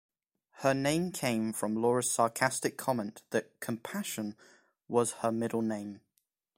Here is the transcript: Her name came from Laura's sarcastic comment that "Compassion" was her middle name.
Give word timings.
Her 0.63 0.73
name 0.73 1.11
came 1.11 1.53
from 1.53 1.75
Laura's 1.75 2.09
sarcastic 2.09 2.75
comment 2.75 3.21
that 3.29 3.59
"Compassion" 3.59 4.35
was 4.87 5.11
her 5.21 5.31
middle 5.31 5.61
name. 5.61 6.01